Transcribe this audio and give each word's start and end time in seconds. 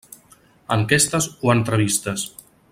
Enquestes 0.75 1.29
o 1.49 1.53
entrevistes. 1.57 2.27